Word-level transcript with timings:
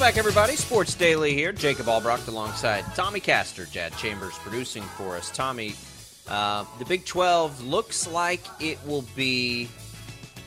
Welcome 0.00 0.14
back, 0.14 0.18
everybody. 0.18 0.56
Sports 0.56 0.94
Daily 0.94 1.34
here. 1.34 1.52
Jacob 1.52 1.84
Albrocht 1.84 2.26
alongside 2.26 2.86
Tommy 2.94 3.20
Castor, 3.20 3.66
Jad 3.66 3.94
Chambers 3.98 4.32
producing 4.38 4.82
for 4.82 5.14
us. 5.14 5.30
Tommy, 5.30 5.74
uh, 6.26 6.64
the 6.78 6.86
Big 6.86 7.04
12 7.04 7.66
looks 7.66 8.08
like 8.08 8.40
it 8.60 8.78
will 8.86 9.04
be 9.14 9.68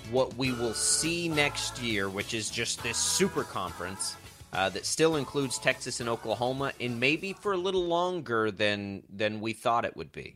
what 0.10 0.36
we 0.38 0.52
will 0.54 0.74
see 0.74 1.30
next 1.30 1.80
year, 1.80 2.10
which 2.10 2.34
is 2.34 2.50
just 2.50 2.82
this 2.82 2.98
super 2.98 3.44
conference 3.44 4.16
uh, 4.54 4.70
that 4.70 4.88
still 4.88 5.18
includes 5.18 5.60
Texas 5.60 6.00
and 6.00 6.10
Oklahoma, 6.10 6.74
and 6.82 7.00
maybe 7.00 7.34
for 7.34 7.54
a 7.54 7.58
little 7.58 7.86
longer 7.86 8.50
than 8.50 9.04
than 9.08 9.40
we 9.40 9.54
thought 9.54 9.86
it 9.86 9.96
would 9.96 10.12
be. 10.12 10.36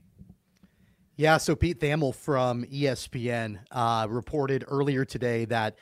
Yeah, 1.15 1.37
so 1.37 1.55
Pete 1.55 1.79
Thamel 1.79 2.13
from 2.13 2.65
ESPN 2.65 3.57
uh, 3.71 4.05
reported 4.07 4.63
earlier 4.67 5.05
today 5.05 5.45
that 5.45 5.75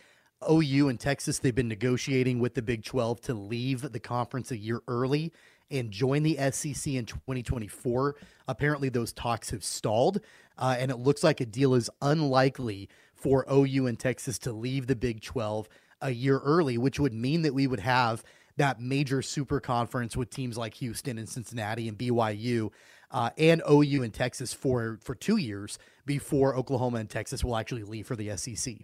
OU 0.50 0.90
and 0.90 1.00
Texas 1.00 1.40
they've 1.40 1.56
been 1.56 1.68
negotiating 1.68 2.40
with 2.40 2.54
the 2.54 2.62
Big 2.62 2.84
12 2.84 3.22
to 3.22 3.34
leave 3.34 3.92
the 3.92 4.00
conference 4.00 4.52
a 4.52 4.58
year 4.58 4.82
early 4.88 5.32
and 5.72 5.92
join 5.92 6.24
the 6.24 6.38
SEC 6.52 6.94
in 6.94 7.06
2024. 7.06 8.16
Apparently, 8.48 8.90
those 8.90 9.12
talks 9.12 9.50
have 9.50 9.64
stalled, 9.64 10.22
uh, 10.58 10.76
and 10.78 10.92
it 10.92 10.98
looks 10.98 11.24
like 11.24 11.42
a 11.42 11.46
deal 11.46 11.74
is 11.74 11.90
unlikely 12.02 12.90
for 13.14 13.46
OU 13.52 13.88
and 13.88 14.00
Texas 14.00 14.38
to 14.40 14.52
leave 14.52 14.88
the 14.88 14.96
Big 14.96 15.22
12 15.22 15.68
a 16.02 16.12
year 16.12 16.40
early, 16.40 16.78
which 16.78 17.00
would 17.00 17.14
mean 17.14 17.42
that 17.42 17.54
we 17.54 17.68
would 17.68 17.80
have 17.80 18.24
that 18.58 18.80
major 18.80 19.22
super 19.22 19.60
conference 19.60 20.16
with 20.16 20.30
teams 20.30 20.58
like 20.58 20.76
Houston 20.76 21.18
and 21.18 21.28
Cincinnati 21.28 21.88
and 21.88 21.98
BYU 21.98 22.72
uh, 23.12 23.32
and 23.38 23.62
OU 23.70 24.04
and 24.04 24.14
Texas 24.14 24.54
for 24.54 25.00
for 25.02 25.16
two 25.16 25.38
years 25.38 25.78
before 26.06 26.56
Oklahoma 26.56 27.00
and 27.00 27.10
Texas 27.10 27.44
will 27.44 27.58
actually 27.58 27.84
leave 27.84 28.08
for 28.08 28.16
the 28.16 28.36
SEC. 28.38 28.76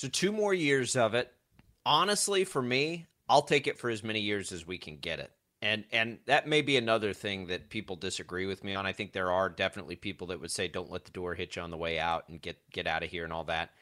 So 0.00 0.08
two 0.08 0.32
more 0.32 0.54
years 0.54 0.96
of 0.96 1.12
it. 1.12 1.30
Honestly, 1.84 2.44
for 2.44 2.62
me, 2.62 3.06
I'll 3.28 3.42
take 3.42 3.66
it 3.66 3.76
for 3.76 3.90
as 3.90 4.02
many 4.02 4.20
years 4.20 4.50
as 4.50 4.66
we 4.66 4.78
can 4.78 4.96
get 4.96 5.18
it. 5.18 5.30
And 5.60 5.84
and 5.92 6.20
that 6.24 6.48
may 6.48 6.62
be 6.62 6.78
another 6.78 7.12
thing 7.12 7.48
that 7.48 7.68
people 7.68 7.96
disagree 7.96 8.46
with 8.46 8.64
me 8.64 8.74
on. 8.74 8.86
I 8.86 8.94
think 8.94 9.12
there 9.12 9.30
are 9.30 9.50
definitely 9.50 9.96
people 9.96 10.28
that 10.28 10.40
would 10.40 10.50
say 10.50 10.68
don't 10.68 10.90
let 10.90 11.04
the 11.04 11.10
door 11.10 11.34
hit 11.34 11.54
you 11.54 11.60
on 11.60 11.70
the 11.70 11.76
way 11.76 11.98
out 11.98 12.30
and 12.30 12.40
get 12.40 12.56
get 12.70 12.86
out 12.86 13.02
of 13.02 13.10
here 13.10 13.24
and 13.24 13.32
all 13.34 13.44
that. 13.44 13.72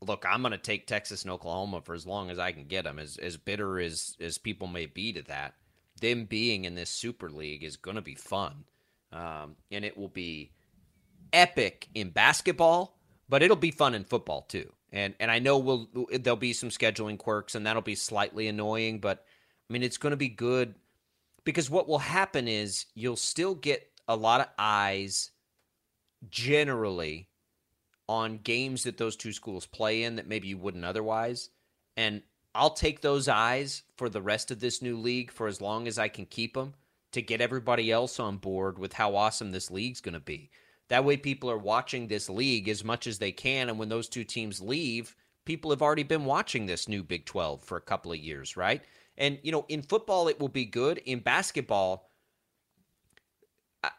Look, 0.00 0.24
I'm 0.24 0.42
going 0.42 0.52
to 0.52 0.58
take 0.58 0.86
Texas 0.86 1.22
and 1.22 1.32
Oklahoma 1.32 1.80
for 1.80 1.96
as 1.96 2.06
long 2.06 2.30
as 2.30 2.38
I 2.38 2.52
can 2.52 2.66
get 2.66 2.84
them. 2.84 3.00
As 3.00 3.16
as 3.16 3.36
bitter 3.36 3.80
as 3.80 4.16
as 4.20 4.38
people 4.38 4.68
may 4.68 4.86
be 4.86 5.12
to 5.14 5.22
that, 5.22 5.54
them 6.00 6.26
being 6.26 6.66
in 6.66 6.76
this 6.76 6.90
Super 6.90 7.30
League 7.30 7.64
is 7.64 7.76
going 7.76 7.96
to 7.96 8.00
be 8.00 8.14
fun, 8.14 8.62
um, 9.10 9.56
and 9.72 9.84
it 9.84 9.98
will 9.98 10.06
be 10.06 10.52
epic 11.32 11.88
in 11.96 12.10
basketball, 12.10 12.96
but 13.34 13.42
it'll 13.42 13.56
be 13.56 13.72
fun 13.72 13.96
in 13.96 14.04
football 14.04 14.42
too. 14.42 14.72
And 14.92 15.12
and 15.18 15.28
I 15.28 15.40
know 15.40 15.58
we'll 15.58 15.88
there'll 16.12 16.36
be 16.36 16.52
some 16.52 16.68
scheduling 16.68 17.18
quirks, 17.18 17.56
and 17.56 17.66
that'll 17.66 17.82
be 17.82 17.96
slightly 17.96 18.46
annoying, 18.46 19.00
but 19.00 19.24
I 19.68 19.72
mean 19.72 19.82
it's 19.82 19.96
going 19.96 20.12
to 20.12 20.16
be 20.16 20.28
good 20.28 20.76
because 21.42 21.68
what 21.68 21.88
will 21.88 21.98
happen 21.98 22.46
is 22.46 22.86
you'll 22.94 23.16
still 23.16 23.56
get 23.56 23.90
a 24.06 24.14
lot 24.14 24.40
of 24.40 24.46
eyes 24.56 25.32
generally 26.30 27.28
on 28.08 28.38
games 28.38 28.84
that 28.84 28.98
those 28.98 29.16
two 29.16 29.32
schools 29.32 29.66
play 29.66 30.04
in 30.04 30.14
that 30.14 30.28
maybe 30.28 30.46
you 30.46 30.56
wouldn't 30.56 30.84
otherwise. 30.84 31.50
And 31.96 32.22
I'll 32.54 32.70
take 32.70 33.00
those 33.00 33.26
eyes 33.26 33.82
for 33.96 34.08
the 34.08 34.22
rest 34.22 34.52
of 34.52 34.60
this 34.60 34.80
new 34.80 34.96
league 34.96 35.32
for 35.32 35.48
as 35.48 35.60
long 35.60 35.88
as 35.88 35.98
I 35.98 36.06
can 36.06 36.26
keep 36.26 36.54
them 36.54 36.74
to 37.10 37.20
get 37.20 37.40
everybody 37.40 37.90
else 37.90 38.20
on 38.20 38.36
board 38.36 38.78
with 38.78 38.92
how 38.92 39.16
awesome 39.16 39.50
this 39.50 39.72
league's 39.72 40.00
going 40.00 40.14
to 40.14 40.20
be. 40.20 40.52
That 40.88 41.04
way, 41.04 41.16
people 41.16 41.50
are 41.50 41.58
watching 41.58 42.06
this 42.06 42.28
league 42.28 42.68
as 42.68 42.84
much 42.84 43.06
as 43.06 43.18
they 43.18 43.32
can. 43.32 43.68
And 43.68 43.78
when 43.78 43.88
those 43.88 44.08
two 44.08 44.24
teams 44.24 44.60
leave, 44.60 45.16
people 45.44 45.70
have 45.70 45.82
already 45.82 46.02
been 46.02 46.24
watching 46.24 46.66
this 46.66 46.88
new 46.88 47.02
Big 47.02 47.24
12 47.24 47.62
for 47.62 47.76
a 47.76 47.82
couple 47.82 48.12
of 48.12 48.18
years, 48.18 48.56
right? 48.56 48.82
And, 49.16 49.38
you 49.42 49.52
know, 49.52 49.64
in 49.68 49.82
football, 49.82 50.28
it 50.28 50.38
will 50.38 50.48
be 50.48 50.64
good. 50.64 50.98
In 50.98 51.20
basketball, 51.20 52.10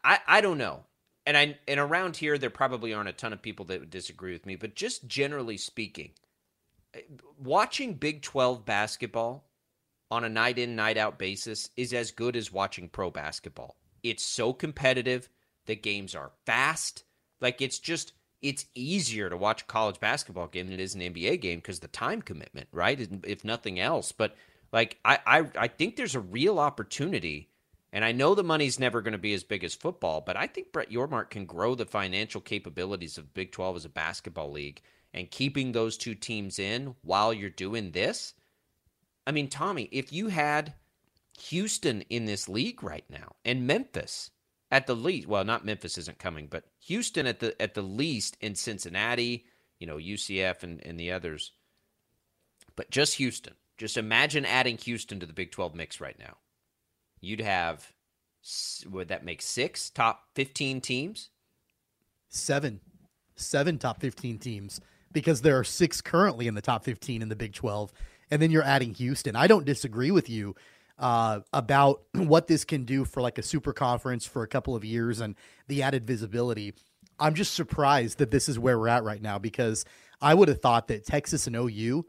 I, 0.03 0.19
I 0.27 0.41
don't 0.41 0.57
know. 0.57 0.83
And 1.25 1.35
I 1.35 1.57
and 1.67 1.79
around 1.79 2.17
here 2.17 2.37
there 2.37 2.51
probably 2.51 2.93
aren't 2.93 3.09
a 3.09 3.13
ton 3.13 3.33
of 3.33 3.41
people 3.41 3.65
that 3.65 3.79
would 3.79 3.89
disagree 3.89 4.33
with 4.33 4.45
me, 4.45 4.55
but 4.55 4.75
just 4.75 5.07
generally 5.07 5.57
speaking, 5.57 6.11
watching 7.39 7.95
Big 7.95 8.21
12 8.21 8.63
basketball 8.63 9.49
on 10.11 10.23
a 10.23 10.29
night 10.29 10.59
in 10.59 10.75
night 10.75 10.97
out 10.97 11.17
basis 11.17 11.69
is 11.75 11.93
as 11.93 12.11
good 12.11 12.35
as 12.35 12.51
watching 12.51 12.89
pro 12.89 13.09
basketball. 13.09 13.75
It's 14.03 14.23
so 14.23 14.53
competitive, 14.53 15.29
the 15.65 15.75
games 15.75 16.15
are 16.15 16.31
fast. 16.45 17.03
Like 17.41 17.61
it's 17.61 17.79
just 17.79 18.13
it's 18.41 18.65
easier 18.75 19.29
to 19.29 19.37
watch 19.37 19.63
a 19.63 19.65
college 19.65 19.99
basketball 19.99 20.47
game 20.47 20.67
than 20.67 20.75
it 20.75 20.79
is 20.79 20.95
an 20.95 21.01
NBA 21.01 21.41
game 21.41 21.59
because 21.59 21.79
the 21.79 21.87
time 21.87 22.21
commitment, 22.21 22.67
right? 22.71 22.99
If 23.23 23.43
nothing 23.43 23.79
else, 23.79 24.11
but 24.11 24.35
like 24.71 24.99
I, 25.03 25.19
I, 25.25 25.43
I 25.57 25.67
think 25.67 25.95
there's 25.95 26.15
a 26.15 26.19
real 26.19 26.59
opportunity, 26.59 27.49
and 27.91 28.03
I 28.03 28.11
know 28.11 28.35
the 28.35 28.43
money's 28.43 28.79
never 28.79 29.01
going 29.01 29.13
to 29.13 29.17
be 29.17 29.33
as 29.33 29.43
big 29.43 29.63
as 29.63 29.73
football, 29.73 30.21
but 30.21 30.37
I 30.37 30.47
think 30.47 30.71
Brett 30.71 30.91
Yormark 30.91 31.29
can 31.29 31.45
grow 31.45 31.75
the 31.75 31.85
financial 31.85 32.41
capabilities 32.41 33.17
of 33.17 33.33
Big 33.33 33.51
12 33.51 33.77
as 33.77 33.85
a 33.85 33.89
basketball 33.89 34.51
league, 34.51 34.81
and 35.13 35.31
keeping 35.31 35.71
those 35.71 35.97
two 35.97 36.13
teams 36.13 36.59
in 36.59 36.95
while 37.01 37.33
you're 37.33 37.49
doing 37.49 37.91
this. 37.91 38.33
I 39.25 39.31
mean, 39.31 39.49
Tommy, 39.49 39.89
if 39.91 40.11
you 40.11 40.27
had 40.27 40.73
Houston 41.39 42.01
in 42.09 42.25
this 42.25 42.47
league 42.47 42.83
right 42.83 43.05
now 43.09 43.35
and 43.43 43.67
Memphis 43.67 44.31
at 44.75 44.87
the 44.87 44.95
least, 44.95 45.27
well, 45.27 45.43
not 45.43 45.65
Memphis 45.65 45.97
isn't 45.97 46.19
coming, 46.19 46.47
but 46.47 46.65
Houston 46.85 47.27
at 47.27 47.39
the 47.39 47.59
at 47.61 47.73
the 47.73 47.81
least 47.81 48.37
in 48.41 48.55
Cincinnati, 48.55 49.45
you 49.79 49.87
know, 49.87 49.97
UCF 49.97 50.63
and, 50.63 50.85
and 50.85 50.99
the 50.99 51.11
others, 51.11 51.51
but 52.75 52.89
just 52.91 53.15
Houston 53.15 53.53
just 53.77 53.97
imagine 53.97 54.45
adding 54.45 54.77
Houston 54.77 55.19
to 55.19 55.25
the 55.25 55.33
Big 55.33 55.51
12 55.51 55.75
mix 55.75 55.99
right 55.99 56.17
now. 56.17 56.37
You'd 57.19 57.41
have, 57.41 57.91
would 58.89 59.09
that 59.09 59.25
make 59.25 59.41
six 59.41 59.89
top 59.89 60.23
15 60.35 60.81
teams? 60.81 61.29
Seven. 62.29 62.79
Seven 63.35 63.77
top 63.77 63.99
15 63.99 64.39
teams 64.39 64.79
because 65.11 65.41
there 65.41 65.57
are 65.57 65.63
six 65.63 66.01
currently 66.01 66.47
in 66.47 66.55
the 66.55 66.61
top 66.61 66.83
15 66.83 67.21
in 67.21 67.29
the 67.29 67.35
Big 67.35 67.53
12. 67.53 67.91
And 68.31 68.41
then 68.41 68.51
you're 68.51 68.63
adding 68.63 68.93
Houston. 68.93 69.35
I 69.35 69.47
don't 69.47 69.65
disagree 69.65 70.11
with 70.11 70.29
you 70.29 70.55
uh, 70.97 71.41
about 71.53 72.03
what 72.13 72.47
this 72.47 72.65
can 72.65 72.85
do 72.85 73.05
for 73.05 73.21
like 73.21 73.37
a 73.37 73.43
super 73.43 73.73
conference 73.73 74.25
for 74.25 74.43
a 74.43 74.47
couple 74.47 74.75
of 74.75 74.85
years 74.85 75.19
and 75.19 75.35
the 75.67 75.83
added 75.83 76.05
visibility. 76.05 76.73
I'm 77.19 77.33
just 77.33 77.53
surprised 77.53 78.17
that 78.17 78.31
this 78.31 78.49
is 78.49 78.59
where 78.59 78.77
we're 78.77 78.89
at 78.89 79.03
right 79.03 79.21
now 79.21 79.39
because 79.39 79.85
I 80.21 80.33
would 80.33 80.49
have 80.49 80.61
thought 80.61 80.87
that 80.89 81.05
Texas 81.05 81.47
and 81.47 81.55
OU 81.55 82.05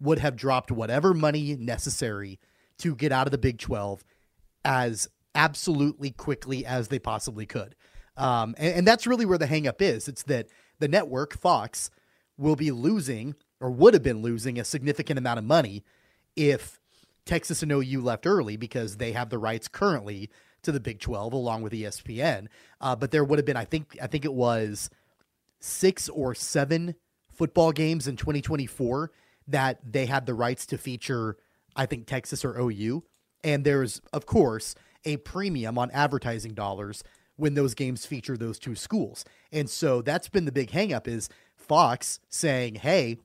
would 0.00 0.18
have 0.18 0.36
dropped 0.36 0.70
whatever 0.70 1.14
money 1.14 1.54
necessary 1.56 2.40
to 2.78 2.96
get 2.96 3.12
out 3.12 3.26
of 3.26 3.30
the 3.30 3.38
Big 3.38 3.58
12 3.58 4.02
as 4.64 5.08
absolutely 5.34 6.10
quickly 6.10 6.64
as 6.66 6.88
they 6.88 6.98
possibly 6.98 7.46
could. 7.46 7.74
Um, 8.16 8.54
and, 8.58 8.78
and, 8.78 8.86
that's 8.86 9.06
really 9.06 9.24
where 9.24 9.38
the 9.38 9.46
hangup 9.46 9.80
is. 9.80 10.08
It's 10.08 10.24
that 10.24 10.48
the 10.78 10.88
network, 10.88 11.38
Fox, 11.38 11.90
will 12.36 12.56
be 12.56 12.70
losing 12.70 13.34
or 13.60 13.70
would 13.70 13.94
have 13.94 14.02
been 14.02 14.20
losing 14.20 14.58
a 14.58 14.64
significant 14.64 15.18
amount 15.18 15.38
of 15.38 15.44
money 15.44 15.84
if 16.36 16.79
Texas 17.30 17.62
and 17.62 17.70
OU 17.70 18.02
left 18.02 18.26
early 18.26 18.56
because 18.56 18.96
they 18.96 19.12
have 19.12 19.30
the 19.30 19.38
rights 19.38 19.68
currently 19.68 20.28
to 20.62 20.72
the 20.72 20.80
Big 20.80 20.98
12 20.98 21.32
along 21.32 21.62
with 21.62 21.72
ESPN. 21.72 22.48
Uh, 22.80 22.96
but 22.96 23.12
there 23.12 23.22
would 23.22 23.38
have 23.38 23.46
been, 23.46 23.56
I 23.56 23.64
think, 23.64 23.96
I 24.02 24.08
think 24.08 24.24
it 24.24 24.34
was 24.34 24.90
six 25.60 26.08
or 26.08 26.34
seven 26.34 26.96
football 27.32 27.70
games 27.70 28.08
in 28.08 28.16
2024 28.16 29.12
that 29.46 29.78
they 29.84 30.06
had 30.06 30.26
the 30.26 30.34
rights 30.34 30.66
to 30.66 30.76
feature, 30.76 31.36
I 31.76 31.86
think, 31.86 32.06
Texas 32.06 32.44
or 32.44 32.58
OU. 32.58 33.04
And 33.44 33.64
there's, 33.64 34.00
of 34.12 34.26
course, 34.26 34.74
a 35.04 35.16
premium 35.18 35.78
on 35.78 35.92
advertising 35.92 36.54
dollars 36.54 37.04
when 37.36 37.54
those 37.54 37.74
games 37.74 38.04
feature 38.04 38.36
those 38.36 38.58
two 38.58 38.74
schools. 38.74 39.24
And 39.52 39.70
so 39.70 40.02
that's 40.02 40.28
been 40.28 40.46
the 40.46 40.52
big 40.52 40.72
hangup 40.72 41.06
is 41.06 41.28
Fox 41.54 42.18
saying, 42.28 42.74
hey, 42.74 43.18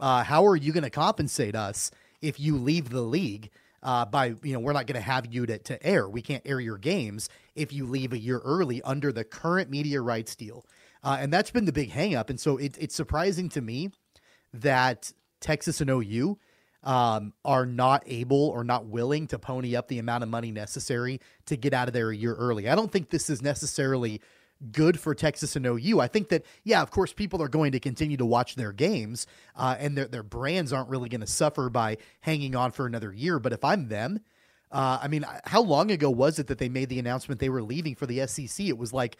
uh, 0.00 0.24
how 0.24 0.44
are 0.46 0.56
you 0.56 0.72
going 0.72 0.82
to 0.82 0.90
compensate 0.90 1.54
us 1.54 1.92
if 2.22 2.40
you 2.40 2.56
leave 2.56 2.90
the 2.90 3.02
league? 3.02 3.50
Uh, 3.84 4.04
by 4.04 4.26
you 4.44 4.52
know 4.52 4.60
we're 4.60 4.72
not 4.72 4.86
going 4.86 4.94
to 4.94 5.00
have 5.00 5.26
you 5.34 5.44
to, 5.44 5.58
to 5.58 5.84
air 5.84 6.08
we 6.08 6.22
can't 6.22 6.44
air 6.46 6.60
your 6.60 6.78
games 6.78 7.28
if 7.56 7.72
you 7.72 7.84
leave 7.84 8.12
a 8.12 8.18
year 8.18 8.38
early 8.44 8.80
under 8.82 9.10
the 9.10 9.24
current 9.24 9.68
media 9.68 10.00
rights 10.00 10.36
deal 10.36 10.64
uh, 11.02 11.16
and 11.18 11.32
that's 11.32 11.50
been 11.50 11.64
the 11.64 11.72
big 11.72 11.90
hangup 11.90 12.30
and 12.30 12.38
so 12.38 12.58
it, 12.58 12.78
it's 12.78 12.94
surprising 12.94 13.48
to 13.48 13.60
me 13.60 13.90
that 14.54 15.12
Texas 15.40 15.80
and 15.80 15.90
OU 15.90 16.38
um, 16.84 17.32
are 17.44 17.66
not 17.66 18.02
able 18.06 18.48
or 18.48 18.64
not 18.64 18.86
willing 18.86 19.26
to 19.28 19.38
pony 19.38 19.76
up 19.76 19.88
the 19.88 19.98
amount 19.98 20.22
of 20.22 20.30
money 20.30 20.50
necessary 20.50 21.20
to 21.46 21.56
get 21.56 21.72
out 21.72 21.88
of 21.88 21.94
there 21.94 22.10
a 22.10 22.16
year 22.16 22.34
early. 22.34 22.68
I 22.68 22.74
don't 22.74 22.90
think 22.90 23.10
this 23.10 23.30
is 23.30 23.42
necessarily 23.42 24.20
good 24.70 25.00
for 25.00 25.14
Texas 25.14 25.56
and 25.56 25.66
OU. 25.66 26.00
I 26.00 26.06
think 26.06 26.28
that, 26.28 26.44
yeah, 26.64 26.82
of 26.82 26.90
course, 26.90 27.12
people 27.12 27.42
are 27.42 27.48
going 27.48 27.72
to 27.72 27.80
continue 27.80 28.16
to 28.16 28.26
watch 28.26 28.54
their 28.54 28.72
games 28.72 29.26
uh, 29.56 29.76
and 29.78 29.96
their, 29.96 30.06
their 30.06 30.22
brands 30.22 30.72
aren't 30.72 30.88
really 30.88 31.08
going 31.08 31.20
to 31.20 31.26
suffer 31.26 31.68
by 31.68 31.98
hanging 32.20 32.54
on 32.54 32.70
for 32.70 32.86
another 32.86 33.12
year. 33.12 33.38
But 33.38 33.52
if 33.52 33.64
I'm 33.64 33.88
them, 33.88 34.20
uh, 34.70 35.00
I 35.02 35.08
mean, 35.08 35.24
how 35.44 35.62
long 35.62 35.90
ago 35.90 36.10
was 36.10 36.38
it 36.38 36.46
that 36.46 36.58
they 36.58 36.68
made 36.68 36.88
the 36.88 36.98
announcement 36.98 37.40
they 37.40 37.48
were 37.48 37.62
leaving 37.62 37.94
for 37.94 38.06
the 38.06 38.26
SEC? 38.26 38.66
It 38.66 38.78
was 38.78 38.92
like 38.92 39.16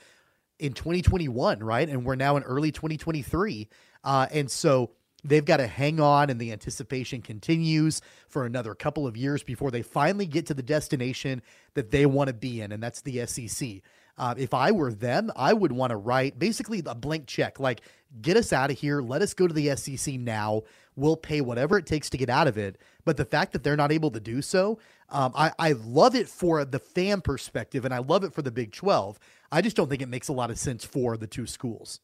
in 0.59 0.73
2021, 0.73 1.61
right? 1.61 1.89
And 1.89 2.05
we're 2.05 2.15
now 2.15 2.37
in 2.37 2.43
early 2.45 2.71
2023. 2.71 3.69
Uh, 4.05 4.27
and 4.31 4.51
so 4.51 4.91
They've 5.25 5.45
got 5.45 5.59
to 5.59 5.67
hang 5.67 6.01
on, 6.01 6.31
and 6.31 6.41
the 6.41 6.53
anticipation 6.53 7.23
continues 7.23 8.01
for 8.29 8.45
another 8.45 8.75
couple 8.75 9.07
of 9.07 9.17
years 9.17 9.43
before 9.45 9.71
they 9.71 9.83
finally 9.83 10.27
get 10.27 10.47
to 10.47 10.55
the 10.55 10.63
destination 10.63 11.43
that 11.75 11.91
they 11.91 12.07
want 12.07 12.29
to 12.29 12.35
be 12.35 12.61
in, 12.61 12.73
and 12.73 12.83
that's 12.83 13.03
the 13.03 13.25
SEC. 13.27 13.83
Uh, 14.19 14.35
if 14.37 14.53
I 14.53 14.73
were 14.73 14.93
them, 14.93 15.31
I 15.35 15.53
would 15.53 15.73
want 15.73 15.91
to 15.91 15.97
write 15.97 16.39
basically 16.39 16.83
a 16.85 16.95
blank 16.95 17.27
check, 17.27 17.59
like 17.59 17.81
get 18.21 18.37
us 18.37 18.53
out 18.53 18.71
of 18.71 18.79
here, 18.79 19.01
let 19.01 19.23
us 19.23 19.33
go 19.33 19.47
to 19.47 19.55
the 19.55 19.75
SEC 19.77 20.15
now. 20.15 20.63
We'll 20.97 21.17
pay 21.17 21.41
whatever 21.41 21.79
it 21.79 21.87
takes 21.87 22.11
to 22.11 22.19
get 22.19 22.29
out 22.29 22.47
of 22.47 22.59
it. 22.59 22.77
But 23.07 23.17
the 23.17 23.25
fact 23.25 23.53
that 23.53 23.65
they're 23.65 23.77
not 23.77 23.91
able 23.91 24.11
to 24.11 24.21
do 24.21 24.43
so, 24.43 24.79
um, 25.09 25.33
I, 25.35 25.53
I 25.59 25.73
love 25.73 26.15
it 26.15 26.29
for 26.29 26.65
the 26.67 26.79
fan 26.79 27.23
perspective, 27.23 27.87
and 27.87 27.95
I 27.95 27.99
love 27.99 28.25
it 28.25 28.35
for 28.35 28.43
the 28.43 28.51
Big 28.51 28.73
Twelve. 28.73 29.19
I 29.51 29.63
just 29.63 29.77
don't 29.77 29.89
think 29.89 30.03
it 30.03 30.09
makes 30.09 30.29
a 30.29 30.33
lot 30.33 30.51
of 30.51 30.59
sense 30.59 30.85
for 30.85 31.17
the 31.17 31.27
two 31.27 31.47
schools. 31.47 32.01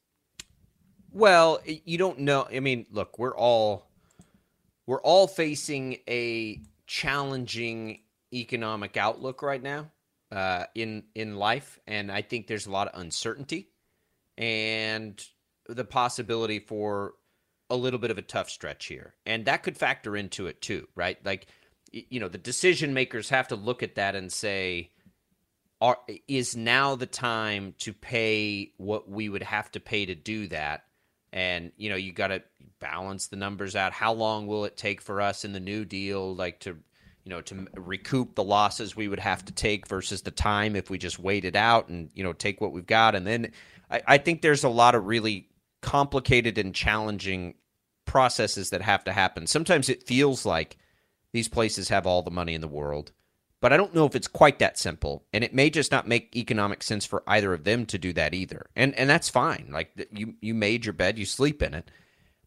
Well, 1.13 1.61
you 1.67 1.99
don't 1.99 2.21
know. 2.21 2.49
I 2.51 2.61
mean, 2.61 2.87
look, 2.91 3.19
we're 3.19 3.37
all 3.37 3.87
we're 4.87 5.03
all 5.03 5.27
facing 5.27 5.99
a 6.09 6.61
challenging 6.87 8.01
economic 8.33 8.97
outlook 8.97 9.43
right 9.43 9.63
now 9.63 9.91
uh, 10.31 10.65
in 10.75 11.05
in 11.15 11.37
life, 11.37 11.79
and 11.87 12.13
I 12.13 12.23
think 12.23 12.47
there's 12.47 12.67
a 12.67 12.71
lot 12.71 12.89
of 12.89 13.01
uncertainty 13.01 13.71
and 14.37 15.23
the 15.69 15.85
possibility 15.85 16.61
for 16.61 17.15
a 17.71 17.77
little 17.77 17.99
bit 17.99 18.11
of 18.11 18.19
a 18.19 18.23
tough 18.23 18.51
stretch 18.51 18.87
here, 18.87 19.15
and 19.27 19.45
that 19.47 19.63
could 19.63 19.77
factor 19.77 20.17
into 20.17 20.47
it 20.47 20.61
too, 20.63 20.89
right? 20.95 21.19
Like, 21.25 21.47
you 21.91 22.21
know, 22.21 22.29
the 22.29 22.39
decision 22.39 22.95
makers 22.95 23.31
have 23.31 23.49
to 23.49 23.57
look 23.57 23.83
at 23.83 23.97
that 23.97 24.15
and 24.15 24.33
say, 24.33 24.91
are, 25.81 25.99
is 26.27 26.57
now 26.57 26.97
the 26.97 27.07
time 27.07 27.75
to 27.79 27.93
pay 27.93 28.73
what 28.79 29.09
we 29.09 29.29
would 29.29 29.43
have 29.43 29.71
to 29.73 29.81
pay 29.81 30.07
to 30.07 30.15
do 30.15 30.49
that? 30.49 30.85
And 31.33 31.73
you 31.77 31.91
know, 31.91 31.97
you 31.97 32.13
got 32.13 32.29
to 32.29 32.43
balance 32.81 33.27
the 33.27 33.37
numbers 33.37 33.77
out. 33.77 33.93
How 33.93 34.13
long 34.13 34.47
will 34.47 34.65
it 34.65 34.77
take 34.77 35.03
for 35.03 35.21
us 35.21 35.45
in 35.45 35.53
the 35.53 35.61
new 35.61 35.85
deal, 35.85 36.35
like 36.35 36.61
to 36.61 36.79
you 37.29 37.35
know, 37.35 37.43
to 37.43 37.67
recoup 37.75 38.35
the 38.35 38.43
losses 38.43 38.97
we 38.97 39.07
would 39.07 39.19
have 39.19 39.45
to 39.45 39.53
take 39.53 39.87
versus 39.87 40.23
the 40.23 40.31
time 40.31 40.75
if 40.75 40.89
we 40.89 40.97
just 40.97 41.19
wait 41.19 41.45
it 41.45 41.57
out 41.57 41.91
and, 41.91 42.09
you 42.15 42.25
know, 42.25 42.33
take 42.33 42.59
what 42.59 42.73
we've 42.73 42.87
got. 42.87 43.15
And 43.15 43.27
then 43.27 43.53
I, 43.91 44.01
I 44.07 44.19
think 44.19 44.41
there's 44.41 44.65
a 44.65 44.71
lot 44.71 44.95
of 44.95 45.05
really 45.05 45.47
complicated 45.83 46.57
and 46.57 46.75
challenging 46.75 47.53
processes 48.07 48.71
that 48.71 48.81
have 48.81 49.05
to 49.05 49.13
happen. 49.13 49.47
Sometimes 49.47 49.91
it 49.91 50.07
feels 50.07 50.47
like 50.47 50.79
these 51.35 51.49
places 51.49 51.91
have 51.91 52.07
all 52.07 52.23
the 52.23 52.31
money 52.31 52.55
in 52.55 52.63
the 52.63 52.67
world, 52.67 53.13
but 53.61 53.75
I 53.75 53.77
don't 53.77 53.95
know 53.95 54.07
if 54.07 54.17
it's 54.17 54.27
quite 54.27 54.59
that 54.61 54.79
simple. 54.79 55.27
And 55.35 55.45
it 55.45 55.53
may 55.53 55.69
just 55.69 55.93
not 55.93 56.09
make 56.09 56.35
economic 56.35 56.83
sense 56.83 57.05
for 57.05 57.23
either 57.27 57.53
of 57.53 57.65
them 57.65 57.85
to 57.87 57.99
do 57.99 58.15
that 58.15 58.33
either. 58.33 58.71
And 58.75 58.95
and 58.95 59.11
that's 59.11 59.29
fine. 59.29 59.69
Like 59.71 59.91
you 60.13 60.37
you 60.41 60.55
made 60.55 60.87
your 60.87 60.95
bed, 60.95 61.19
you 61.19 61.27
sleep 61.27 61.63
in 61.63 61.75
it. 61.75 61.91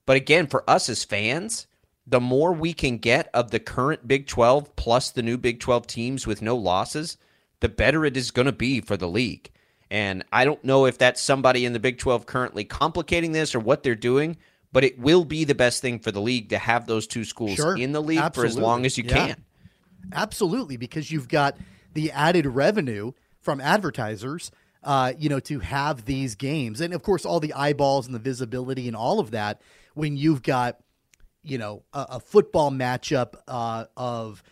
But 0.07 0.18
again, 0.18 0.48
for 0.48 0.68
us 0.68 0.89
as 0.89 1.04
fans, 1.04 1.68
the 2.07 2.19
more 2.19 2.51
we 2.51 2.74
can 2.74 2.98
get 2.98 3.30
of 3.33 3.51
the 3.51 3.59
current 3.59 4.07
Big 4.07 4.27
12 4.27 4.75
plus 4.75 5.12
the 5.12 5.21
new 5.21 5.38
Big 5.38 5.59
12 5.59 5.88
teams 5.88 6.27
with 6.27 6.42
no 6.42 6.56
losses, 6.56 7.18
the 7.59 7.69
better 7.69 8.06
it 8.06 8.18
is 8.18 8.31
going 8.31 8.48
to 8.48 8.51
be 8.51 8.81
for 8.81 8.98
the 8.98 9.07
league. 9.07 9.50
And 9.89 10.24
I 10.31 10.45
don't 10.45 10.63
know 10.63 10.86
if 10.86 10.98
that's 10.98 11.21
somebody 11.21 11.65
in 11.65 11.74
the 11.74 11.80
Big 11.80 12.00
12 12.00 12.25
currently 12.25 12.63
complicating 12.63 13.33
this 13.33 13.53
or 13.53 13.59
what 13.59 13.83
they're 13.83 13.95
doing, 13.95 14.38
but 14.71 14.83
it 14.83 14.98
will 14.98 15.25
be 15.25 15.44
the 15.44 15.56
best 15.56 15.81
thing 15.81 16.00
for 16.00 16.12
the 16.12 16.21
league 16.21 16.50
to 16.50 16.57
have 16.57 16.88
those 16.88 17.07
two 17.07 17.24
schools 17.24 17.56
sure, 17.56 17.77
in 17.77 17.92
the 17.92 18.01
league 18.01 18.19
absolutely. 18.19 18.56
for 18.56 18.59
as 18.59 18.62
long 18.62 18.86
as 18.86 18.98
you 18.98 19.03
yeah. 19.06 19.13
can. 19.13 19.45
Absolutely, 20.13 20.77
because 20.77 21.12
you've 21.12 21.27
got 21.27 21.57
the 21.94 22.12
added 22.12 22.45
revenue 22.45 23.12
from 23.42 23.62
advertisers, 23.62 24.50
uh, 24.83 25.13
you 25.18 25.30
know, 25.30 25.39
to 25.42 25.59
have 25.59 26.06
these 26.06 26.36
games. 26.36 26.81
And 26.81 26.94
of 26.94 27.03
course, 27.03 27.25
all 27.25 27.39
the 27.39 27.53
eyeballs 27.53 28.07
and 28.07 28.15
the 28.15 28.19
visibility 28.19 28.88
and 28.88 28.95
all 28.95 29.19
of 29.19 29.31
that 29.31 29.62
when 29.94 30.18
you've 30.18 30.42
got– 30.42 30.80
you 31.44 31.58
know 31.58 31.84
a, 31.94 32.06
a 32.12 32.20
football 32.20 32.72
matchup 32.72 33.36
uh, 33.48 33.86
of 33.96 34.44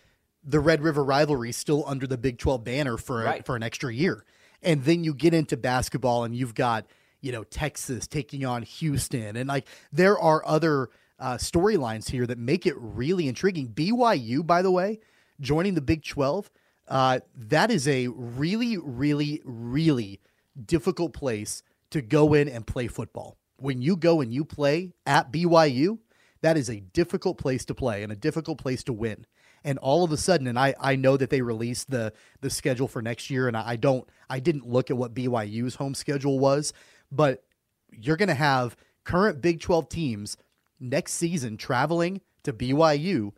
the 0.43 0.59
Red 0.59 0.81
River 0.81 1.03
rivalry 1.03 1.51
still 1.51 1.83
under 1.87 2.07
the 2.07 2.17
Big 2.17 2.37
12 2.37 2.63
banner 2.63 2.97
for 2.97 3.23
right. 3.23 3.45
for 3.45 3.55
an 3.55 3.63
extra 3.63 3.93
year. 3.93 4.25
And 4.61 4.83
then 4.83 5.03
you 5.03 5.13
get 5.13 5.33
into 5.33 5.55
basketball 5.57 6.23
and 6.23 6.35
you've 6.35 6.55
got, 6.55 6.85
you 7.21 7.31
know, 7.31 7.43
Texas 7.43 8.07
taking 8.07 8.45
on 8.45 8.63
Houston 8.63 9.35
and 9.35 9.47
like 9.47 9.67
there 9.91 10.17
are 10.17 10.45
other 10.45 10.89
uh, 11.19 11.35
storylines 11.35 12.09
here 12.09 12.25
that 12.25 12.37
make 12.37 12.65
it 12.65 12.75
really 12.77 13.27
intriguing. 13.27 13.67
BYU, 13.67 14.45
by 14.45 14.61
the 14.61 14.71
way, 14.71 14.99
joining 15.39 15.75
the 15.75 15.81
Big 15.81 16.03
12, 16.03 16.49
uh, 16.87 17.19
that 17.35 17.69
is 17.69 17.87
a 17.87 18.07
really, 18.07 18.77
really, 18.77 19.41
really 19.43 20.21
difficult 20.65 21.13
place 21.13 21.61
to 21.91 22.01
go 22.01 22.33
in 22.33 22.47
and 22.47 22.65
play 22.65 22.87
football. 22.87 23.37
When 23.57 23.81
you 23.81 23.97
go 23.97 24.21
and 24.21 24.33
you 24.33 24.45
play 24.45 24.93
at 25.05 25.31
BYU, 25.31 25.99
that 26.41 26.57
is 26.57 26.69
a 26.69 26.79
difficult 26.79 27.37
place 27.37 27.65
to 27.65 27.75
play 27.75 28.03
and 28.03 28.11
a 28.11 28.15
difficult 28.15 28.57
place 28.57 28.83
to 28.83 28.93
win. 28.93 29.25
And 29.63 29.77
all 29.79 30.03
of 30.03 30.11
a 30.11 30.17
sudden, 30.17 30.47
and 30.47 30.57
I, 30.57 30.73
I 30.79 30.95
know 30.95 31.17
that 31.17 31.29
they 31.29 31.41
released 31.41 31.89
the 31.89 32.13
the 32.41 32.49
schedule 32.49 32.87
for 32.87 33.01
next 33.01 33.29
year, 33.29 33.47
and 33.47 33.57
I, 33.57 33.71
I 33.71 33.75
don't 33.75 34.07
I 34.29 34.39
didn't 34.39 34.67
look 34.67 34.89
at 34.89 34.97
what 34.97 35.13
BYU's 35.13 35.75
home 35.75 35.93
schedule 35.93 36.39
was, 36.39 36.73
but 37.11 37.43
you're 37.91 38.17
going 38.17 38.29
to 38.29 38.35
have 38.35 38.77
current 39.03 39.41
Big 39.41 39.59
12 39.59 39.89
teams 39.89 40.37
next 40.79 41.13
season 41.13 41.57
traveling 41.57 42.21
to 42.43 42.53
BYU, 42.53 43.33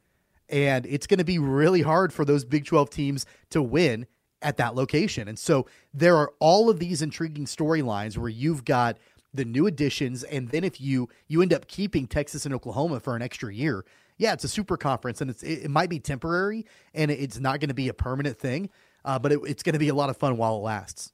and 0.49 0.85
it's 0.85 1.07
going 1.07 1.17
to 1.17 1.23
be 1.25 1.39
really 1.39 1.81
hard 1.81 2.13
for 2.13 2.23
those 2.23 2.45
Big 2.45 2.65
12 2.65 2.89
teams 2.91 3.25
to 3.49 3.61
win 3.61 4.05
at 4.41 4.57
that 4.57 4.75
location. 4.75 5.27
And 5.27 5.37
so 5.37 5.67
there 5.93 6.17
are 6.17 6.33
all 6.39 6.69
of 6.69 6.79
these 6.79 7.01
intriguing 7.01 7.45
storylines 7.45 8.17
where 8.17 8.29
you've 8.29 8.65
got 8.65 8.97
the 9.33 9.45
new 9.45 9.67
additions, 9.67 10.23
and 10.23 10.49
then 10.49 10.63
if 10.63 10.81
you 10.81 11.09
you 11.27 11.41
end 11.41 11.53
up 11.53 11.67
keeping 11.67 12.07
Texas 12.07 12.45
and 12.45 12.53
Oklahoma 12.53 12.99
for 12.99 13.15
an 13.15 13.21
extra 13.21 13.53
year, 13.53 13.85
yeah, 14.17 14.33
it's 14.33 14.43
a 14.43 14.49
super 14.49 14.77
conference, 14.77 15.21
and 15.21 15.29
it's 15.29 15.43
it, 15.43 15.63
it 15.63 15.71
might 15.71 15.89
be 15.89 15.99
temporary, 15.99 16.65
and 16.93 17.09
it's 17.11 17.39
not 17.39 17.59
going 17.59 17.69
to 17.69 17.75
be 17.75 17.87
a 17.87 17.93
permanent 17.93 18.37
thing, 18.37 18.69
uh, 19.05 19.19
but 19.19 19.31
it, 19.31 19.39
it's 19.45 19.63
going 19.63 19.73
to 19.73 19.79
be 19.79 19.89
a 19.89 19.95
lot 19.95 20.09
of 20.09 20.17
fun 20.17 20.37
while 20.37 20.55
it 20.55 20.59
lasts. 20.59 21.11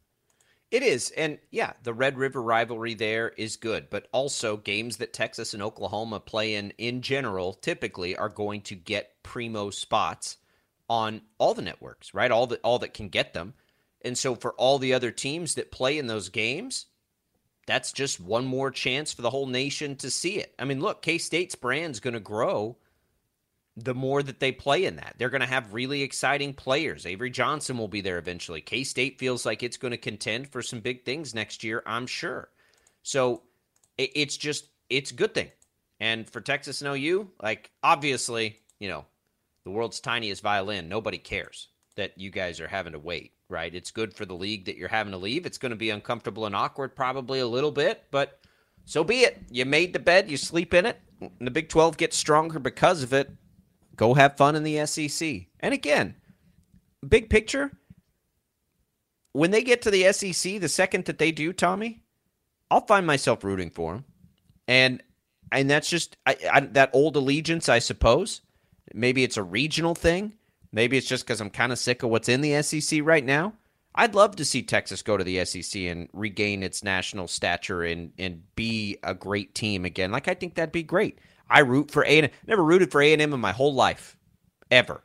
It 0.70 0.84
is, 0.84 1.12
and 1.12 1.40
yeah, 1.50 1.74
the 1.84 1.94
Red 1.94 2.18
River 2.18 2.42
rivalry 2.42 2.94
there 2.94 3.30
is 3.38 3.56
good, 3.56 3.90
but 3.90 4.08
also 4.12 4.58
games 4.58 4.98
that 4.98 5.14
Texas 5.14 5.54
and 5.54 5.64
Oklahoma 5.64 6.20
play 6.20 6.56
in 6.56 6.72
in 6.78 7.02
general 7.02 7.54
typically 7.54 8.18
are 8.18 8.30
going 8.30 8.62
to 8.64 8.76
get 8.76 9.24
primo 9.24 9.70
spots 9.70 10.38
on 10.90 11.22
all 11.38 11.54
the 11.54 11.62
networks, 11.62 12.14
right? 12.14 12.32
All 12.32 12.48
that 12.48 12.60
all 12.64 12.80
that 12.80 12.94
can 12.94 13.08
get 13.08 13.34
them. 13.34 13.54
And 14.04 14.18
so 14.18 14.36
for 14.36 14.54
all 14.54 14.78
the 14.80 14.94
other 14.94 15.12
teams 15.12 15.56
that 15.56 15.72
play 15.72 15.98
in 15.98 16.08
those 16.08 16.30
games, 16.30 16.88
that's 17.68 17.92
just 17.92 18.20
one 18.20 18.46
more 18.46 18.72
chance 18.72 19.14
for 19.14 19.22
the 19.22 19.30
whole 19.30 19.46
nation 19.46 19.98
to 19.98 20.10
see 20.10 20.40
it. 20.40 20.56
I 20.58 20.66
mean, 20.66 20.80
look, 20.80 21.04
K 21.04 21.20
State's 21.20 21.54
brand's 21.54 22.00
going 22.00 22.16
to 22.16 22.20
grow 22.20 22.78
the 23.76 23.94
more 23.94 24.24
that 24.24 24.40
they 24.40 24.52
play 24.52 24.86
in 24.86 24.96
that. 24.96 25.16
They're 25.18 25.30
going 25.30 25.42
to 25.42 25.48
have 25.48 25.74
really 25.74 26.02
exciting 26.02 26.54
players. 26.54 27.06
Avery 27.06 27.30
Johnson 27.30 27.78
will 27.78 27.90
be 27.90 28.02
there 28.02 28.18
eventually. 28.18 28.62
K 28.62 28.84
State 28.84 29.20
feels 29.20 29.46
like 29.46 29.62
it's 29.62 29.78
going 29.78 29.92
to 29.92 29.98
contend 29.98 30.50
for 30.50 30.64
some 30.64 30.80
big 30.80 31.06
things 31.06 31.36
next 31.36 31.64
year, 31.64 31.84
I'm 31.86 32.08
sure. 32.08 32.50
So 33.04 33.44
it's 33.98 34.38
just, 34.38 34.66
it's 34.90 35.12
a 35.12 35.16
good 35.16 35.34
thing. 35.34 35.52
And 36.00 36.30
for 36.30 36.42
Texas 36.42 36.82
and 36.82 36.96
OU, 36.96 37.30
like, 37.42 37.72
obviously, 37.84 38.60
you 38.80 38.88
know, 38.88 39.06
the 39.64 39.72
world's 39.72 40.00
tiniest 40.00 40.42
violin, 40.42 40.88
nobody 40.88 41.18
cares 41.18 41.68
that 41.96 42.18
you 42.18 42.30
guys 42.30 42.62
are 42.62 42.68
having 42.68 42.94
to 42.94 43.00
wait 43.00 43.34
right? 43.50 43.74
It's 43.74 43.92
good 43.92 44.14
for 44.14 44.26
the 44.26 44.36
league 44.36 44.66
that 44.66 44.78
you're 44.78 44.90
having 44.90 45.12
to 45.12 45.18
leave. 45.18 45.46
It's 45.46 45.58
going 45.58 45.72
to 45.72 45.76
be 45.76 45.90
uncomfortable 45.90 46.46
and 46.46 46.56
awkward, 46.56 46.96
probably 46.96 47.40
a 47.40 47.48
little 47.48 47.72
bit, 47.72 48.04
but 48.12 48.40
so 48.86 49.04
be 49.04 49.22
it. 49.22 49.42
You 49.50 49.66
made 49.66 49.94
the 49.94 50.00
bed, 50.00 50.30
you 50.30 50.38
sleep 50.38 50.74
in 50.74 50.86
it. 50.86 51.00
And 51.20 51.48
the 51.48 51.52
Big 51.52 51.70
12 51.70 51.98
gets 51.98 52.16
stronger 52.16 52.60
because 52.60 53.04
of 53.04 53.14
it. 53.14 53.32
Go 53.96 54.14
have 54.14 54.38
fun 54.38 54.56
in 54.56 54.64
the 54.64 54.86
SEC. 54.86 55.48
And 55.60 55.74
again, 55.74 56.16
big 57.08 57.30
picture, 57.30 57.72
when 59.34 59.52
they 59.52 59.64
get 59.64 59.82
to 59.84 59.92
the 59.92 60.12
SEC, 60.14 60.60
the 60.60 60.70
second 60.70 61.06
that 61.06 61.18
they 61.18 61.32
do, 61.32 61.52
Tommy, 61.52 62.04
I'll 62.70 62.86
find 62.86 63.06
myself 63.06 63.44
rooting 63.44 63.72
for 63.72 63.94
them. 63.94 64.06
And 64.68 65.04
and 65.52 65.70
that's 65.70 65.90
just 65.90 66.18
I, 66.26 66.36
I, 66.52 66.60
that 66.60 66.92
old 66.94 67.16
allegiance, 67.16 67.70
I 67.70 67.80
suppose. 67.80 68.42
Maybe 68.94 69.24
it's 69.24 69.38
a 69.38 69.44
regional 69.44 69.96
thing. 69.96 70.34
Maybe 70.72 70.98
it's 70.98 71.08
just 71.08 71.26
because 71.26 71.42
I'm 71.42 71.50
kind 71.50 71.72
of 71.72 71.80
sick 71.80 72.04
of 72.04 72.10
what's 72.10 72.30
in 72.30 72.42
the 72.42 72.62
SEC 72.62 73.02
right 73.04 73.26
now. 73.26 73.54
I'd 73.96 74.14
love 74.14 74.36
to 74.36 74.46
see 74.46 74.62
Texas 74.62 75.02
go 75.02 75.18
to 75.18 75.24
the 75.24 75.44
SEC 75.44 75.82
and 75.82 76.08
regain 76.14 76.62
its 76.62 76.84
national 76.84 77.28
stature 77.28 77.84
and 77.84 78.12
and 78.20 78.44
be 78.56 78.98
a 79.04 79.16
great 79.16 79.56
team 79.56 79.86
again. 79.86 80.12
Like 80.12 80.28
I 80.28 80.36
think 80.36 80.54
that'd 80.54 80.72
be 80.72 80.84
great. 80.84 81.20
I 81.50 81.60
root 81.60 81.90
for 81.90 82.04
A 82.06 82.20
and 82.20 82.30
never 82.46 82.64
rooted 82.64 82.92
for 82.92 83.02
A 83.02 83.12
and 83.12 83.22
M 83.22 83.34
in 83.34 83.40
my 83.40 83.54
whole 83.54 83.74
life, 83.74 84.18
ever, 84.70 85.02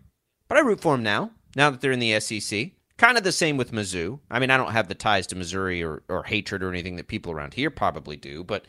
but 0.49 0.59
I 0.59 0.61
root 0.61 0.81
for 0.81 0.95
them 0.95 1.03
now. 1.03 1.31
Now 1.57 1.71
that 1.71 1.81
they're 1.81 1.93
in 1.93 2.01
the 2.01 2.19
SEC, 2.21 2.73
kind 2.99 3.17
of 3.17 3.25
the 3.25 3.33
same 3.33 3.57
with 3.57 3.73
Mizzou. 3.73 4.21
I 4.31 4.39
mean, 4.39 4.51
I 4.51 4.57
don't 4.57 4.73
have 4.73 4.89
the 4.89 4.95
ties 4.95 5.27
to 5.29 5.37
Missouri 5.37 5.83
or, 5.83 6.03
or 6.09 6.25
hatred 6.25 6.63
or 6.63 6.71
anything 6.71 6.97
that 6.97 7.09
people 7.09 7.33
around 7.33 7.55
here 7.55 7.71
probably 7.71 8.17
do, 8.17 8.45
but 8.45 8.67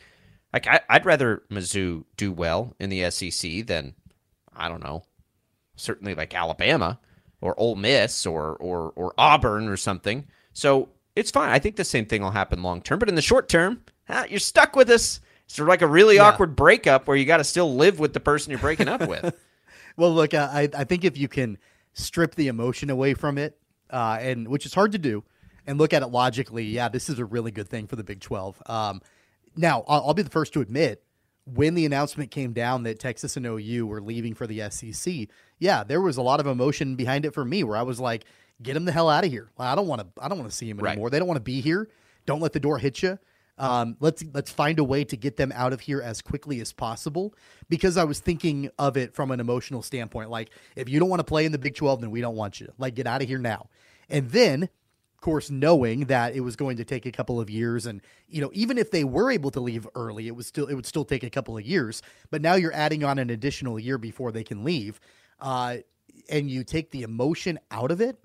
like 0.52 0.66
I, 0.66 0.80
I'd 0.88 1.06
rather 1.06 1.42
Mizzou 1.50 2.04
do 2.16 2.32
well 2.32 2.74
in 2.78 2.88
the 2.88 3.10
SEC 3.10 3.66
than 3.66 3.94
I 4.54 4.68
don't 4.68 4.82
know 4.82 5.04
certainly 5.76 6.14
like 6.14 6.34
Alabama 6.34 6.98
or 7.40 7.58
Ole 7.58 7.76
Miss 7.76 8.26
or 8.26 8.56
or 8.56 8.92
or 8.96 9.14
Auburn 9.18 9.68
or 9.68 9.76
something. 9.76 10.26
So 10.52 10.88
it's 11.16 11.30
fine. 11.30 11.50
I 11.50 11.58
think 11.58 11.76
the 11.76 11.84
same 11.84 12.06
thing 12.06 12.22
will 12.22 12.30
happen 12.30 12.62
long 12.62 12.80
term, 12.80 12.98
but 12.98 13.08
in 13.08 13.14
the 13.14 13.22
short 13.22 13.48
term, 13.48 13.82
you're 14.28 14.40
stuck 14.40 14.74
with 14.76 14.90
us, 14.90 15.20
It's 15.44 15.54
sort 15.54 15.68
of 15.68 15.70
like 15.70 15.82
a 15.82 15.86
really 15.86 16.16
yeah. 16.16 16.28
awkward 16.28 16.56
breakup 16.56 17.06
where 17.06 17.16
you 17.16 17.24
got 17.24 17.38
to 17.38 17.44
still 17.44 17.74
live 17.74 17.98
with 17.98 18.12
the 18.12 18.20
person 18.20 18.50
you're 18.50 18.60
breaking 18.60 18.88
up 18.88 19.06
with. 19.06 19.34
well, 19.96 20.12
look, 20.12 20.34
I 20.34 20.68
I 20.76 20.84
think 20.84 21.04
if 21.04 21.16
you 21.16 21.28
can 21.28 21.58
strip 21.92 22.34
the 22.34 22.48
emotion 22.48 22.90
away 22.90 23.14
from 23.14 23.38
it, 23.38 23.58
uh, 23.90 24.18
and 24.20 24.48
which 24.48 24.66
is 24.66 24.74
hard 24.74 24.92
to 24.92 24.98
do, 24.98 25.24
and 25.66 25.78
look 25.78 25.92
at 25.92 26.02
it 26.02 26.08
logically, 26.08 26.64
yeah, 26.64 26.88
this 26.88 27.08
is 27.08 27.18
a 27.18 27.24
really 27.24 27.50
good 27.50 27.68
thing 27.68 27.86
for 27.86 27.96
the 27.96 28.04
Big 28.04 28.20
Twelve. 28.20 28.60
Um, 28.66 29.00
now, 29.56 29.84
I'll, 29.86 30.08
I'll 30.08 30.14
be 30.14 30.22
the 30.22 30.30
first 30.30 30.52
to 30.54 30.60
admit 30.60 31.02
when 31.46 31.74
the 31.74 31.84
announcement 31.84 32.30
came 32.30 32.52
down 32.52 32.84
that 32.84 32.98
Texas 32.98 33.36
and 33.36 33.46
OU 33.46 33.86
were 33.86 34.00
leaving 34.00 34.34
for 34.34 34.46
the 34.46 34.68
SEC, 34.70 35.28
yeah, 35.58 35.84
there 35.84 36.00
was 36.00 36.16
a 36.16 36.22
lot 36.22 36.40
of 36.40 36.46
emotion 36.46 36.96
behind 36.96 37.24
it 37.24 37.34
for 37.34 37.44
me 37.44 37.64
where 37.64 37.76
I 37.76 37.82
was 37.82 38.00
like, 38.00 38.24
get 38.62 38.76
him 38.76 38.84
the 38.84 38.92
hell 38.92 39.10
out 39.10 39.24
of 39.24 39.30
here. 39.30 39.50
I 39.58 39.74
don't 39.74 39.86
want 39.86 40.00
to 40.00 40.22
I 40.22 40.28
don't 40.28 40.38
want 40.38 40.50
to 40.50 40.56
see 40.56 40.68
him 40.68 40.78
anymore. 40.80 41.06
Right. 41.06 41.12
They 41.12 41.18
don't 41.18 41.28
want 41.28 41.36
to 41.36 41.42
be 41.42 41.60
here. 41.60 41.88
Don't 42.26 42.40
let 42.40 42.52
the 42.52 42.60
door 42.60 42.78
hit 42.78 43.02
you. 43.02 43.18
Um, 43.56 43.96
let's 44.00 44.24
let's 44.32 44.50
find 44.50 44.78
a 44.78 44.84
way 44.84 45.04
to 45.04 45.16
get 45.16 45.36
them 45.36 45.52
out 45.54 45.72
of 45.72 45.80
here 45.80 46.00
as 46.00 46.20
quickly 46.20 46.60
as 46.60 46.72
possible 46.72 47.34
because 47.68 47.96
I 47.96 48.04
was 48.04 48.18
thinking 48.18 48.70
of 48.78 48.96
it 48.96 49.14
from 49.14 49.30
an 49.30 49.38
emotional 49.38 49.82
standpoint. 49.82 50.30
Like, 50.30 50.50
if 50.74 50.88
you 50.88 50.98
don't 50.98 51.08
want 51.08 51.20
to 51.20 51.24
play 51.24 51.44
in 51.44 51.52
the 51.52 51.58
Big 51.58 51.76
12, 51.76 52.00
then 52.00 52.10
we 52.10 52.20
don't 52.20 52.34
want 52.34 52.60
you. 52.60 52.72
Like, 52.78 52.94
get 52.94 53.06
out 53.06 53.22
of 53.22 53.28
here 53.28 53.38
now. 53.38 53.68
And 54.08 54.30
then 54.30 54.68
course, 55.24 55.50
knowing 55.50 56.04
that 56.04 56.34
it 56.34 56.40
was 56.40 56.54
going 56.54 56.76
to 56.76 56.84
take 56.84 57.06
a 57.06 57.10
couple 57.10 57.40
of 57.40 57.48
years, 57.48 57.86
and 57.86 58.02
you 58.28 58.42
know, 58.42 58.50
even 58.52 58.76
if 58.76 58.90
they 58.90 59.04
were 59.04 59.30
able 59.30 59.50
to 59.50 59.58
leave 59.58 59.88
early, 59.94 60.28
it 60.28 60.36
was 60.36 60.46
still 60.46 60.66
it 60.66 60.74
would 60.74 60.84
still 60.84 61.06
take 61.06 61.22
a 61.22 61.30
couple 61.30 61.56
of 61.56 61.64
years. 61.64 62.02
But 62.30 62.42
now 62.42 62.56
you're 62.56 62.74
adding 62.74 63.02
on 63.02 63.18
an 63.18 63.30
additional 63.30 63.80
year 63.80 63.96
before 63.96 64.32
they 64.32 64.44
can 64.44 64.64
leave, 64.64 65.00
uh, 65.40 65.78
and 66.28 66.50
you 66.50 66.62
take 66.62 66.90
the 66.90 67.02
emotion 67.02 67.58
out 67.70 67.90
of 67.90 68.02
it. 68.02 68.18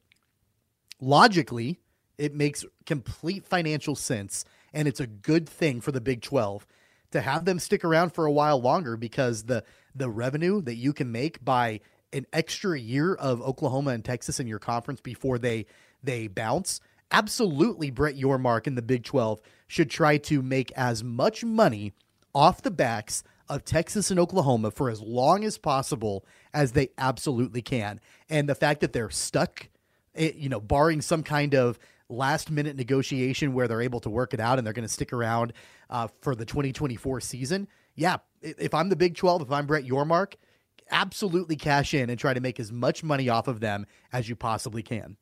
Logically, 0.99 1.79
it 2.17 2.35
makes 2.35 2.65
complete 2.85 3.45
financial 3.45 3.95
sense, 3.95 4.43
and 4.73 4.85
it's 4.85 4.99
a 4.99 5.07
good 5.07 5.47
thing 5.47 5.79
for 5.79 5.93
the 5.93 6.01
Big 6.01 6.21
Twelve 6.21 6.67
to 7.11 7.21
have 7.21 7.45
them 7.45 7.59
stick 7.59 7.85
around 7.85 8.13
for 8.13 8.25
a 8.25 8.31
while 8.31 8.61
longer 8.61 8.97
because 8.97 9.43
the 9.43 9.63
the 9.95 10.09
revenue 10.09 10.61
that 10.63 10.75
you 10.75 10.91
can 10.91 11.13
make 11.13 11.43
by 11.45 11.79
an 12.11 12.25
extra 12.33 12.77
year 12.77 13.15
of 13.15 13.41
Oklahoma 13.41 13.91
and 13.91 14.03
Texas 14.03 14.41
in 14.41 14.47
your 14.47 14.59
conference 14.59 14.99
before 14.99 15.39
they 15.39 15.65
they 16.03 16.27
bounce 16.27 16.81
absolutely 17.11 17.91
Brett 17.91 18.15
Yormark 18.15 18.67
in 18.67 18.75
the 18.75 18.81
Big 18.81 19.03
12 19.03 19.41
should 19.67 19.89
try 19.89 20.17
to 20.17 20.41
make 20.41 20.71
as 20.73 21.03
much 21.03 21.43
money 21.43 21.93
off 22.33 22.61
the 22.61 22.71
backs 22.71 23.23
of 23.47 23.65
Texas 23.65 24.11
and 24.11 24.19
Oklahoma 24.19 24.71
for 24.71 24.89
as 24.89 25.01
long 25.01 25.43
as 25.43 25.57
possible 25.57 26.25
as 26.53 26.73
they 26.73 26.89
absolutely 26.97 27.61
can. 27.61 27.99
And 28.29 28.47
the 28.47 28.55
fact 28.55 28.81
that 28.81 28.93
they're 28.93 29.09
stuck, 29.09 29.69
it, 30.13 30.35
you 30.35 30.49
know, 30.49 30.59
barring 30.59 31.01
some 31.01 31.23
kind 31.23 31.55
of 31.55 31.79
last 32.09 32.51
minute 32.51 32.75
negotiation 32.75 33.53
where 33.53 33.67
they're 33.67 33.81
able 33.81 33.99
to 34.01 34.09
work 34.09 34.33
it 34.33 34.39
out 34.39 34.57
and 34.57 34.65
they're 34.65 34.73
going 34.73 34.87
to 34.87 34.93
stick 34.93 35.13
around 35.13 35.53
uh, 35.89 36.07
for 36.21 36.35
the 36.35 36.45
2024 36.45 37.21
season. 37.21 37.67
Yeah, 37.95 38.17
if 38.41 38.73
I'm 38.73 38.89
the 38.89 38.95
Big 38.95 39.15
12, 39.15 39.43
if 39.43 39.51
I'm 39.51 39.65
Brett 39.65 39.85
Yormark, 39.85 40.35
absolutely 40.91 41.55
cash 41.55 41.93
in 41.93 42.09
and 42.09 42.19
try 42.19 42.33
to 42.33 42.39
make 42.39 42.59
as 42.59 42.71
much 42.71 43.03
money 43.03 43.29
off 43.29 43.47
of 43.47 43.59
them 43.59 43.85
as 44.13 44.29
you 44.29 44.35
possibly 44.35 44.83
can. 44.83 45.17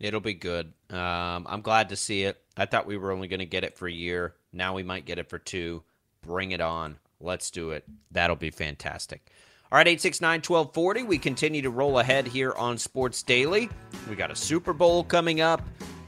It'll 0.00 0.20
be 0.20 0.34
good. 0.34 0.72
Um, 0.90 1.46
I'm 1.48 1.60
glad 1.60 1.88
to 1.88 1.96
see 1.96 2.22
it. 2.22 2.40
I 2.56 2.66
thought 2.66 2.86
we 2.86 2.96
were 2.96 3.12
only 3.12 3.28
going 3.28 3.40
to 3.40 3.46
get 3.46 3.64
it 3.64 3.76
for 3.76 3.88
a 3.88 3.92
year. 3.92 4.34
Now 4.52 4.74
we 4.74 4.82
might 4.82 5.06
get 5.06 5.18
it 5.18 5.28
for 5.28 5.38
two. 5.38 5.82
Bring 6.22 6.52
it 6.52 6.60
on. 6.60 6.98
Let's 7.20 7.50
do 7.50 7.70
it. 7.70 7.84
That'll 8.12 8.36
be 8.36 8.50
fantastic. 8.50 9.32
All 9.70 9.76
right, 9.76 9.86
869 9.86 10.38
1240. 10.38 11.02
We 11.02 11.18
continue 11.18 11.62
to 11.62 11.70
roll 11.70 11.98
ahead 11.98 12.26
here 12.26 12.52
on 12.52 12.78
Sports 12.78 13.22
Daily. 13.22 13.68
We 14.08 14.16
got 14.16 14.30
a 14.30 14.36
Super 14.36 14.72
Bowl 14.72 15.04
coming 15.04 15.40
up. 15.40 15.62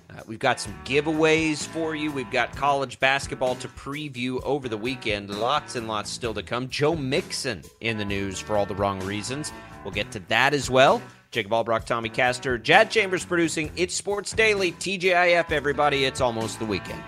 Uh, 0.09 0.23
we've 0.27 0.39
got 0.39 0.61
some 0.61 0.75
giveaways 0.85 1.67
for 1.67 1.95
you. 1.95 2.11
We've 2.11 2.31
got 2.31 2.57
college 2.57 2.99
basketball 3.01 3.57
to 3.57 3.69
preview 3.69 4.43
over 4.45 4.69
the 4.69 4.79
weekend. 4.79 5.31
Lots 5.31 5.77
and 5.77 5.87
lots 5.89 6.11
still 6.11 6.33
to 6.35 6.43
come. 6.43 6.69
Joe 6.69 6.97
Mixon 6.97 7.63
in 7.81 7.99
the 7.99 8.05
news 8.05 8.41
for 8.41 8.57
all 8.57 8.67
the 8.67 8.75
wrong 8.75 8.99
reasons. 9.01 9.53
We'll 9.85 9.93
get 9.93 10.11
to 10.13 10.21
that 10.29 10.55
as 10.55 10.71
well. 10.71 11.03
Jacob 11.31 11.53
Albrock, 11.53 11.85
Tommy 11.85 12.09
Castor, 12.09 12.59
Jad 12.59 12.91
Chambers 12.91 13.25
producing 13.25 13.71
It's 13.77 13.95
Sports 13.95 14.33
Daily, 14.33 14.73
TGIF, 14.73 15.53
everybody. 15.53 16.05
It's 16.05 16.21
almost 16.21 16.59
the 16.59 16.67
weekend. 16.67 17.03